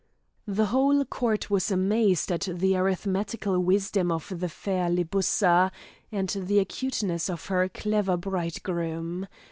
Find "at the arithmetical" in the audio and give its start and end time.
2.31-3.59